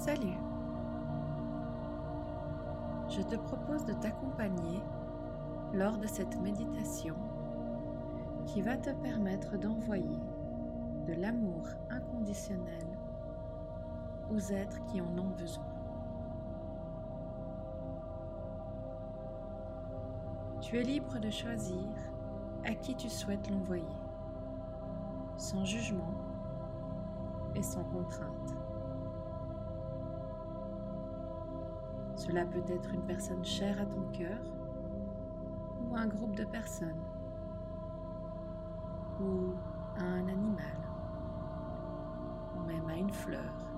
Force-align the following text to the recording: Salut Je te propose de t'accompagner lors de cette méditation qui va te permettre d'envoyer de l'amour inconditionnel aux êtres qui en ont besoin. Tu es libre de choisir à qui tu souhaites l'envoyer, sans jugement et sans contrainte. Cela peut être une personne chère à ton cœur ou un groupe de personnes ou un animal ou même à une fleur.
Salut 0.00 0.38
Je 3.10 3.20
te 3.20 3.36
propose 3.36 3.84
de 3.84 3.92
t'accompagner 3.92 4.80
lors 5.74 5.98
de 5.98 6.06
cette 6.06 6.40
méditation 6.40 7.14
qui 8.46 8.62
va 8.62 8.78
te 8.78 8.88
permettre 8.88 9.58
d'envoyer 9.58 10.18
de 11.06 11.12
l'amour 11.12 11.66
inconditionnel 11.90 12.86
aux 14.32 14.38
êtres 14.38 14.82
qui 14.86 15.02
en 15.02 15.18
ont 15.18 15.34
besoin. 15.38 15.66
Tu 20.62 20.78
es 20.78 20.82
libre 20.82 21.18
de 21.18 21.28
choisir 21.28 21.90
à 22.64 22.72
qui 22.74 22.94
tu 22.94 23.10
souhaites 23.10 23.50
l'envoyer, 23.50 23.84
sans 25.36 25.66
jugement 25.66 26.14
et 27.54 27.62
sans 27.62 27.84
contrainte. 27.84 28.69
Cela 32.30 32.44
peut 32.44 32.62
être 32.68 32.94
une 32.94 33.02
personne 33.02 33.44
chère 33.44 33.80
à 33.80 33.86
ton 33.86 34.02
cœur 34.12 34.38
ou 35.82 35.96
un 35.96 36.06
groupe 36.06 36.36
de 36.36 36.44
personnes 36.44 37.02
ou 39.20 39.54
un 39.98 40.28
animal 40.28 40.78
ou 42.56 42.60
même 42.68 42.88
à 42.88 42.94
une 42.94 43.12
fleur. 43.12 43.69